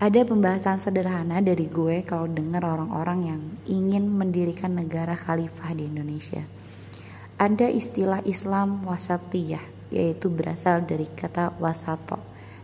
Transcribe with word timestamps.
ada 0.00 0.24
pembahasan 0.24 0.80
sederhana 0.80 1.44
dari 1.44 1.68
gue 1.68 2.00
kalau 2.08 2.24
dengar 2.24 2.64
orang-orang 2.64 3.20
yang 3.20 3.42
ingin 3.68 4.08
mendirikan 4.08 4.72
negara 4.72 5.12
khalifah 5.12 5.76
di 5.76 5.92
Indonesia. 5.92 6.40
Ada 7.36 7.68
istilah 7.68 8.24
Islam 8.24 8.80
wasatiyah, 8.88 9.60
yaitu 9.92 10.32
berasal 10.32 10.88
dari 10.88 11.04
kata 11.04 11.52
wasato, 11.60 12.16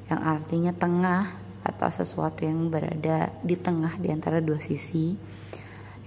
yang 0.09 0.24
artinya 0.24 0.72
tengah 0.72 1.36
atau 1.60 1.92
sesuatu 1.92 2.41
yang 2.41 2.72
berada 2.72 3.28
di 3.45 3.52
tengah 3.60 4.00
di 4.00 4.09
antara 4.09 4.41
dua 4.41 4.56
sisi, 4.56 5.12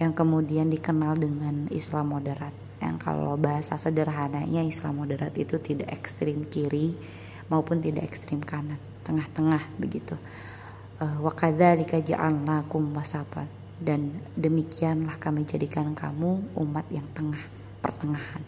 yang 0.01 0.17
kemudian 0.17 0.65
dikenal 0.65 1.13
dengan 1.13 1.69
Islam 1.69 2.09
moderat. 2.09 2.57
Yang 2.81 3.05
kalau 3.05 3.37
bahasa 3.37 3.77
sederhananya 3.77 4.65
Islam 4.65 5.05
moderat 5.05 5.37
itu 5.37 5.61
tidak 5.61 5.93
ekstrim 5.93 6.49
kiri 6.49 6.97
maupun 7.53 7.77
tidak 7.77 8.09
ekstrim 8.09 8.41
kanan, 8.41 8.81
tengah-tengah 9.05 9.61
begitu 9.77 10.17
wa 10.99 11.31
kadzalika 11.31 11.99
ja'alnakum 12.03 12.91
wasatan. 12.95 13.47
Dan 13.79 14.19
demikianlah 14.35 15.15
kami 15.23 15.47
jadikan 15.47 15.95
kamu 15.95 16.51
umat 16.59 16.83
yang 16.91 17.07
tengah 17.15 17.39
pertengahan. 17.79 18.43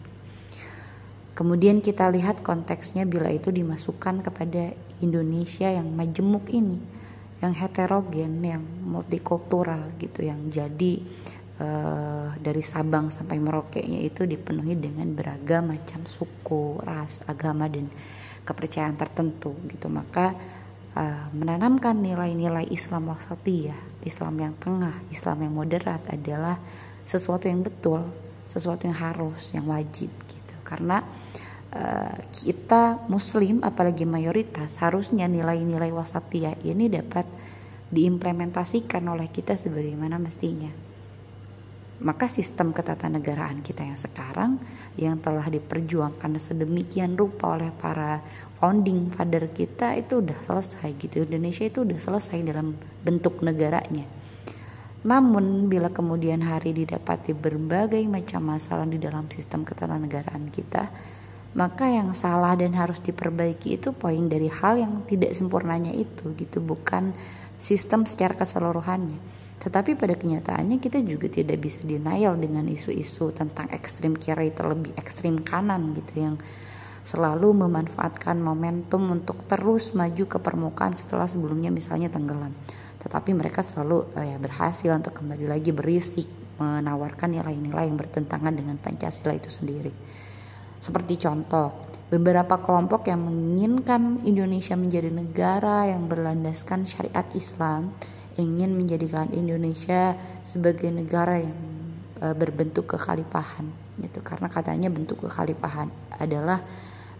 Kemudian 1.32 1.80
kita 1.80 2.12
lihat 2.12 2.44
konteksnya 2.44 3.08
bila 3.08 3.32
itu 3.32 3.48
dimasukkan 3.48 4.20
kepada 4.20 4.76
Indonesia 5.00 5.72
yang 5.72 5.88
majemuk 5.88 6.52
ini 6.52 7.00
yang 7.42 7.56
heterogen 7.58 8.38
yang 8.38 8.62
multikultural 8.86 9.90
gitu 9.98 10.22
yang 10.22 10.52
jadi 10.52 11.02
uh, 11.58 12.38
dari 12.38 12.62
Sabang 12.62 13.10
sampai 13.10 13.42
Merauke-nya 13.42 13.98
itu 13.98 14.22
dipenuhi 14.22 14.78
dengan 14.78 15.10
beragam 15.10 15.74
macam 15.74 16.06
suku, 16.06 16.78
ras, 16.86 17.26
agama 17.26 17.66
dan 17.66 17.90
kepercayaan 18.46 18.94
tertentu 18.94 19.58
gitu. 19.66 19.90
Maka 19.90 20.38
uh, 20.96 21.28
menanamkan 21.32 21.98
nilai-nilai 21.98 22.68
Islam 22.70 23.12
wasatiyah, 23.12 24.04
Islam 24.04 24.34
yang 24.40 24.54
tengah, 24.60 24.94
Islam 25.08 25.44
yang 25.44 25.52
moderat 25.56 26.02
adalah 26.08 26.56
sesuatu 27.04 27.48
yang 27.48 27.64
betul, 27.64 28.04
sesuatu 28.48 28.84
yang 28.86 28.96
harus, 28.96 29.52
yang 29.56 29.66
wajib 29.68 30.12
gitu. 30.28 30.54
Karena 30.64 31.00
uh, 31.72 32.16
kita 32.32 33.08
Muslim, 33.08 33.64
apalagi 33.64 34.04
mayoritas, 34.04 34.76
harusnya 34.80 35.24
nilai-nilai 35.28 35.90
wasatiyah 35.90 36.60
ini 36.64 36.88
dapat 36.92 37.24
diimplementasikan 37.92 39.04
oleh 39.04 39.28
kita 39.28 39.52
sebagaimana 39.52 40.16
mestinya 40.16 40.91
maka 42.00 42.26
sistem 42.26 42.72
ketatanegaraan 42.72 43.60
kita 43.60 43.84
yang 43.84 43.98
sekarang 43.98 44.56
yang 44.96 45.20
telah 45.20 45.46
diperjuangkan 45.46 46.40
sedemikian 46.40 47.14
rupa 47.14 47.54
oleh 47.58 47.68
para 47.68 48.24
founding 48.58 49.12
father 49.12 49.50
kita 49.52 49.98
itu 49.98 50.24
udah 50.24 50.38
selesai 50.46 50.88
gitu. 50.96 51.26
Indonesia 51.26 51.68
itu 51.68 51.84
udah 51.84 51.98
selesai 51.98 52.38
dalam 52.46 52.74
bentuk 53.04 53.44
negaranya. 53.44 54.08
Namun 55.02 55.66
bila 55.66 55.90
kemudian 55.90 56.46
hari 56.46 56.70
didapati 56.72 57.34
berbagai 57.34 58.02
macam 58.06 58.54
masalah 58.54 58.86
di 58.86 59.02
dalam 59.02 59.26
sistem 59.28 59.66
ketatanegaraan 59.66 60.46
kita, 60.54 60.86
maka 61.58 61.90
yang 61.90 62.14
salah 62.14 62.54
dan 62.54 62.72
harus 62.72 63.02
diperbaiki 63.02 63.76
itu 63.76 63.90
poin 63.92 64.30
dari 64.30 64.46
hal 64.46 64.78
yang 64.78 65.02
tidak 65.04 65.34
sempurnanya 65.34 65.90
itu 65.90 66.32
gitu, 66.38 66.62
bukan 66.62 67.12
sistem 67.58 68.06
secara 68.06 68.38
keseluruhannya 68.38 69.42
tetapi 69.62 69.94
pada 69.94 70.18
kenyataannya 70.18 70.82
kita 70.82 70.98
juga 71.06 71.30
tidak 71.30 71.62
bisa 71.62 71.86
denial 71.86 72.34
dengan 72.34 72.66
isu-isu 72.66 73.30
tentang 73.30 73.70
ekstrim 73.70 74.18
kiri 74.18 74.50
terlebih 74.50 74.90
ekstrim 74.98 75.38
kanan 75.38 75.94
gitu 75.94 76.18
yang 76.18 76.34
selalu 77.06 77.54
memanfaatkan 77.54 78.42
momentum 78.42 79.06
untuk 79.14 79.46
terus 79.46 79.94
maju 79.94 80.26
ke 80.26 80.38
permukaan 80.42 80.94
setelah 80.98 81.30
sebelumnya 81.30 81.70
misalnya 81.70 82.10
tenggelam. 82.10 82.50
Tetapi 83.02 83.34
mereka 83.34 83.62
selalu 83.62 84.10
uh, 84.14 84.26
ya, 84.26 84.38
berhasil 84.38 84.90
untuk 84.90 85.14
kembali 85.22 85.46
lagi 85.46 85.70
berisik 85.70 86.26
menawarkan 86.58 87.38
nilai-nilai 87.38 87.90
yang 87.90 87.98
bertentangan 87.98 88.54
dengan 88.54 88.78
Pancasila 88.78 89.34
itu 89.34 89.50
sendiri. 89.50 89.90
Seperti 90.82 91.18
contoh, 91.22 91.74
beberapa 92.10 92.58
kelompok 92.58 93.06
yang 93.06 93.26
menginginkan 93.26 94.22
Indonesia 94.26 94.74
menjadi 94.74 95.10
negara 95.10 95.90
yang 95.90 96.06
berlandaskan 96.10 96.86
syariat 96.86 97.26
Islam 97.34 97.94
ingin 98.40 98.72
menjadikan 98.76 99.28
Indonesia 99.32 100.16
sebagai 100.40 100.88
negara 100.88 101.40
yang 101.40 101.58
uh, 102.22 102.34
berbentuk 102.36 102.88
kekhalifahan 102.96 103.68
gitu 104.00 104.24
karena 104.24 104.48
katanya 104.48 104.88
bentuk 104.88 105.20
kekhalifahan 105.20 105.92
adalah 106.16 106.64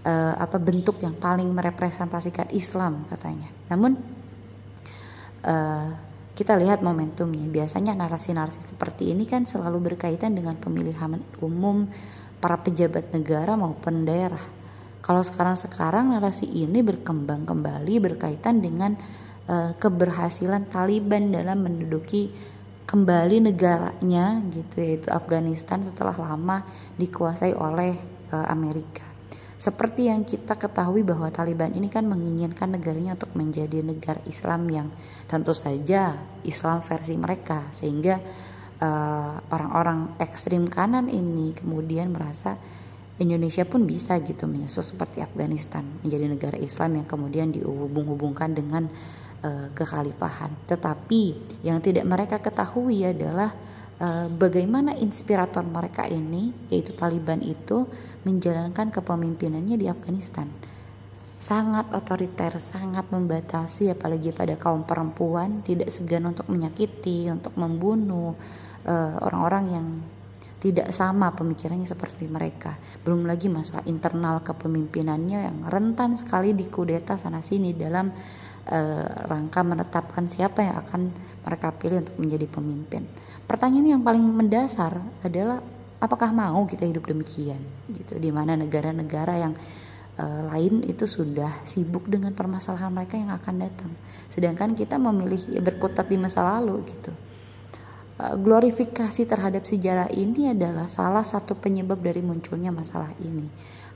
uh, 0.07 0.35
apa 0.39 0.57
bentuk 0.57 0.99
yang 1.05 1.15
paling 1.17 1.49
merepresentasikan 1.53 2.51
Islam 2.55 3.05
katanya. 3.11 3.49
Namun 3.69 3.99
uh, 5.45 5.91
kita 6.33 6.57
lihat 6.57 6.81
momentumnya. 6.81 7.45
Biasanya 7.45 7.93
narasi-narasi 7.93 8.65
seperti 8.65 9.13
ini 9.13 9.29
kan 9.29 9.45
selalu 9.45 9.93
berkaitan 9.93 10.33
dengan 10.33 10.57
pemilihan 10.57 11.21
umum 11.45 11.87
para 12.41 12.57
pejabat 12.59 13.13
negara 13.13 13.55
maupun 13.55 14.09
daerah. 14.09 14.43
Kalau 15.03 15.21
sekarang-sekarang 15.21 16.15
narasi 16.15 16.47
ini 16.47 16.81
berkembang 16.81 17.45
kembali 17.45 17.95
berkaitan 18.01 18.63
dengan 18.63 18.95
uh, 19.53 19.71
keberhasilan 19.77 20.73
Taliban 20.73 21.29
dalam 21.29 21.61
menduduki 21.61 22.33
kembali 22.89 23.53
negaranya 23.53 24.41
gitu 24.49 24.81
yaitu 24.81 25.09
Afghanistan 25.13 25.85
setelah 25.85 26.17
lama 26.17 26.65
dikuasai 26.97 27.53
oleh 27.53 28.01
uh, 28.33 28.49
Amerika. 28.49 29.13
Seperti 29.63 30.11
yang 30.11 30.27
kita 30.27 30.59
ketahui 30.59 31.07
bahwa 31.07 31.31
Taliban 31.31 31.71
ini 31.71 31.87
kan 31.87 32.03
menginginkan 32.03 32.75
negaranya 32.75 33.15
untuk 33.15 33.31
menjadi 33.39 33.79
negara 33.87 34.19
Islam 34.27 34.67
yang 34.67 34.89
tentu 35.31 35.55
saja 35.55 36.19
Islam 36.43 36.83
versi 36.83 37.15
mereka 37.15 37.71
sehingga 37.71 38.19
eh, 38.83 39.35
orang-orang 39.55 40.19
uh, 40.19 40.25
ekstrim 40.27 40.67
kanan 40.67 41.07
ini 41.07 41.55
kemudian 41.55 42.11
merasa 42.11 42.59
Indonesia 43.23 43.63
pun 43.63 43.87
bisa 43.87 44.19
gitu 44.19 44.51
menyusul 44.51 44.83
seperti 44.83 45.23
Afghanistan 45.23 45.87
menjadi 46.03 46.27
negara 46.27 46.59
Islam 46.59 46.99
yang 46.99 47.07
kemudian 47.07 47.55
dihubung-hubungkan 47.55 48.59
dengan 48.59 48.91
uh, 49.43 49.69
kekhalifahan. 49.75 50.51
Tetapi 50.67 51.23
yang 51.67 51.83
tidak 51.83 52.07
mereka 52.07 52.39
ketahui 52.39 53.05
adalah 53.05 53.53
uh, 54.01 54.27
bagaimana 54.31 54.97
inspirator 54.97 55.63
mereka 55.67 56.07
ini 56.09 56.55
yaitu 56.73 56.95
Taliban 56.95 57.43
itu 57.43 57.87
menjalankan 58.27 58.91
kepemimpinannya 58.91 59.77
di 59.79 59.87
Afghanistan. 59.91 60.49
Sangat 61.43 61.91
otoriter, 61.91 62.55
sangat 62.63 63.11
membatasi 63.11 63.91
apalagi 63.91 64.31
pada 64.31 64.55
kaum 64.55 64.87
perempuan, 64.87 65.59
tidak 65.67 65.91
segan 65.91 66.31
untuk 66.31 66.47
menyakiti, 66.47 67.27
untuk 67.35 67.59
membunuh 67.59 68.39
eh, 68.87 69.17
orang-orang 69.19 69.65
uh, 69.67 69.73
yang 69.75 69.87
tidak 70.63 70.95
sama 70.95 71.35
pemikirannya 71.35 71.83
seperti 71.83 72.31
mereka. 72.31 72.79
Belum 73.03 73.27
lagi 73.27 73.51
masalah 73.51 73.83
internal 73.91 74.47
kepemimpinannya 74.47 75.39
yang 75.51 75.59
rentan 75.67 76.15
sekali 76.15 76.55
dikudeta 76.55 77.19
sana 77.19 77.43
sini 77.43 77.75
dalam 77.75 78.15
uh, 78.69 79.07
rangka 79.27 79.61
menetapkan 79.65 80.29
siapa 80.31 80.63
yang 80.63 80.77
akan 80.83 81.01
mereka 81.43 81.75
pilih 81.75 82.03
untuk 82.05 82.17
menjadi 82.19 82.47
pemimpin. 82.47 83.03
Pertanyaan 83.49 83.99
yang 83.99 84.03
paling 84.03 84.23
mendasar 84.23 85.03
adalah 85.25 85.65
apakah 86.03 86.31
mau 86.35 86.67
kita 86.67 86.87
hidup 86.87 87.07
demikian 87.07 87.59
gitu 87.91 88.19
di 88.19 88.31
mana 88.35 88.59
negara-negara 88.59 89.35
yang 89.39 89.55
uh, 90.19 90.51
lain 90.55 90.83
itu 90.87 91.07
sudah 91.07 91.51
sibuk 91.67 92.07
dengan 92.07 92.35
permasalahan 92.35 92.91
mereka 92.91 93.19
yang 93.19 93.31
akan 93.35 93.55
datang. 93.63 93.93
Sedangkan 94.31 94.79
kita 94.79 95.01
memilih 95.01 95.41
ya 95.51 95.61
berkutat 95.63 96.07
di 96.07 96.19
masa 96.19 96.47
lalu 96.47 96.83
gitu 96.87 97.11
Eh, 98.23 98.37
glorifikasi 98.39 99.27
terhadap 99.27 99.67
sejarah 99.67 100.07
ini 100.15 100.55
adalah 100.55 100.87
salah 100.87 101.27
satu 101.27 101.59
penyebab 101.59 101.99
dari 101.99 102.23
munculnya 102.23 102.71
masalah 102.71 103.11
ini. 103.19 103.51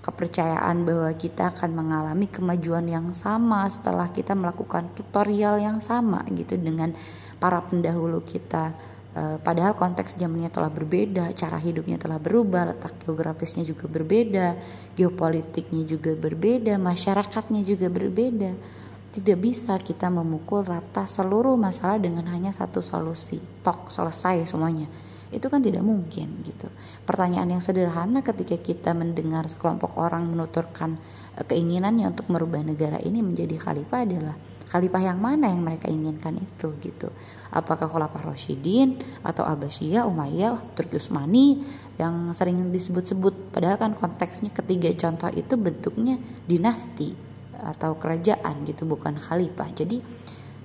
Kepercayaan 0.07 0.87
bahwa 0.87 1.11
kita 1.19 1.51
akan 1.51 1.75
mengalami 1.75 2.31
kemajuan 2.31 2.87
yang 2.87 3.11
sama 3.11 3.67
setelah 3.67 4.07
kita 4.15 4.39
melakukan 4.39 4.95
tutorial 4.95 5.59
yang 5.59 5.83
sama 5.83 6.23
gitu 6.31 6.55
dengan 6.55 6.95
para 7.43 7.59
pendahulu 7.67 8.23
kita. 8.23 8.71
Eh, 9.19 9.43
padahal 9.43 9.75
konteks 9.75 10.15
zamannya 10.15 10.55
telah 10.55 10.71
berbeda, 10.71 11.35
cara 11.35 11.59
hidupnya 11.59 11.99
telah 11.99 12.23
berubah, 12.23 12.71
letak 12.71 13.03
geografisnya 13.03 13.67
juga 13.67 13.91
berbeda, 13.91 14.55
geopolitiknya 14.95 15.83
juga 15.83 16.15
berbeda, 16.15 16.79
masyarakatnya 16.79 17.67
juga 17.67 17.91
berbeda 17.91 18.55
tidak 19.17 19.39
bisa 19.41 19.73
kita 19.81 20.13
memukul 20.13 20.61
rata 20.61 21.09
seluruh 21.09 21.57
masalah 21.57 21.97
dengan 21.97 22.29
hanya 22.29 22.53
satu 22.53 22.85
solusi. 22.85 23.41
Tok 23.65 23.89
selesai 23.89 24.45
semuanya. 24.45 24.85
Itu 25.35 25.51
kan 25.51 25.63
tidak 25.63 25.83
mungkin 25.83 26.43
gitu. 26.47 26.71
Pertanyaan 27.03 27.59
yang 27.59 27.63
sederhana 27.63 28.23
ketika 28.23 28.57
kita 28.59 28.91
mendengar 28.95 29.47
sekelompok 29.51 29.99
orang 29.99 30.31
menuturkan 30.31 30.99
eh, 31.35 31.45
keinginannya 31.47 32.11
untuk 32.11 32.31
merubah 32.31 32.63
negara 32.63 32.99
ini 33.03 33.23
menjadi 33.23 33.59
khalifah 33.59 34.01
adalah 34.07 34.37
khalifah 34.67 34.99
yang 34.99 35.19
mana 35.23 35.47
yang 35.47 35.63
mereka 35.63 35.87
inginkan 35.87 36.43
itu 36.43 36.75
gitu. 36.83 37.09
Apakah 37.55 37.87
khalifah 37.87 38.35
Rashidin 38.35 38.99
atau 39.23 39.47
Abbasiyah, 39.47 40.03
Umayyah, 40.11 40.75
Turki 40.75 40.99
Utsmani 40.99 41.63
yang 41.97 42.35
sering 42.35 42.61
disebut-sebut 42.75 43.55
padahal 43.55 43.79
kan 43.79 43.93
konteksnya 43.95 44.51
ketiga 44.53 44.91
contoh 44.99 45.31
itu 45.33 45.55
bentuknya 45.55 46.19
dinasti 46.45 47.15
atau 47.57 47.97
kerajaan 47.97 48.69
gitu 48.69 48.85
bukan 48.85 49.17
khalifah 49.17 49.73
jadi 49.73 50.05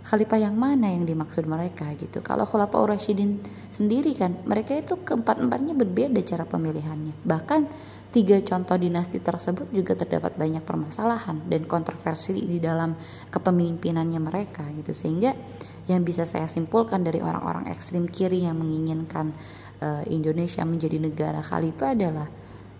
khalifah 0.02 0.50
yang 0.50 0.58
mana 0.58 0.90
yang 0.90 1.06
dimaksud 1.06 1.46
mereka 1.46 1.86
gitu. 1.94 2.26
Kalau 2.26 2.44
Khulafaur 2.44 2.90
Rasyidin 2.90 3.38
sendiri 3.70 4.18
kan 4.18 4.42
mereka 4.50 4.74
itu 4.74 4.98
keempat-empatnya 4.98 5.78
berbeda 5.78 6.20
cara 6.26 6.44
pemilihannya. 6.50 7.22
Bahkan 7.22 7.62
tiga 8.12 8.42
contoh 8.44 8.76
dinasti 8.76 9.24
tersebut 9.24 9.72
juga 9.72 9.96
terdapat 9.96 10.36
banyak 10.36 10.66
permasalahan 10.66 11.48
dan 11.48 11.64
kontroversi 11.70 12.36
di 12.36 12.60
dalam 12.60 12.98
kepemimpinannya 13.30 14.20
mereka 14.20 14.68
gitu 14.76 14.92
sehingga 14.92 15.32
yang 15.88 16.04
bisa 16.04 16.28
saya 16.28 16.46
simpulkan 16.50 17.06
dari 17.06 17.24
orang-orang 17.24 17.72
ekstrim 17.72 18.10
kiri 18.12 18.44
yang 18.44 18.60
menginginkan 18.60 19.32
uh, 19.80 20.04
Indonesia 20.12 20.66
menjadi 20.68 20.98
negara 21.00 21.40
khalifah 21.40 21.96
adalah 21.96 22.28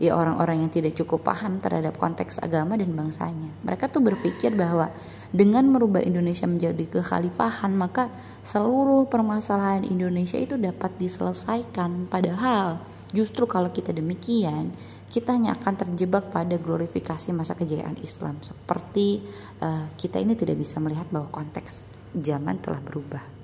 ya 0.02 0.18
orang-orang 0.18 0.66
yang 0.66 0.72
tidak 0.74 0.98
cukup 0.98 1.30
paham 1.30 1.62
terhadap 1.62 1.94
konteks 2.02 2.42
agama 2.42 2.74
dan 2.74 2.90
bangsanya. 2.98 3.54
Mereka 3.62 3.86
tuh 3.94 4.02
berpikir 4.02 4.50
bahwa 4.58 4.90
dengan 5.30 5.70
merubah 5.70 6.02
Indonesia 6.02 6.50
menjadi 6.50 6.90
kekhalifahan 6.90 7.70
maka 7.78 8.10
seluruh 8.42 9.06
permasalahan 9.06 9.86
Indonesia 9.86 10.42
itu 10.42 10.58
dapat 10.58 10.98
diselesaikan. 10.98 12.10
Padahal 12.10 12.82
justru 13.14 13.46
kalau 13.46 13.70
kita 13.70 13.94
demikian 13.94 14.74
kita 15.14 15.38
hanya 15.38 15.54
akan 15.54 15.78
terjebak 15.78 16.34
pada 16.34 16.58
glorifikasi 16.58 17.30
masa 17.36 17.54
kejayaan 17.54 18.02
Islam 18.02 18.42
seperti 18.42 19.22
uh, 19.62 19.86
kita 20.02 20.18
ini 20.18 20.34
tidak 20.34 20.58
bisa 20.58 20.82
melihat 20.82 21.06
bahwa 21.14 21.30
konteks 21.30 21.86
zaman 22.18 22.58
telah 22.58 22.82
berubah. 22.82 23.41